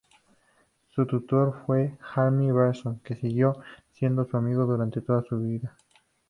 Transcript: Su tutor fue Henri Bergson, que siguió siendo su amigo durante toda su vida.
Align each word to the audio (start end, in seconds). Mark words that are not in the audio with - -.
Su 0.95 1.05
tutor 1.05 1.61
fue 1.67 1.95
Henri 2.15 2.51
Bergson, 2.51 2.99
que 3.01 3.15
siguió 3.15 3.57
siendo 3.91 4.25
su 4.25 4.35
amigo 4.35 4.65
durante 4.65 4.99
toda 4.99 5.21
su 5.21 5.37
vida. 5.39 5.77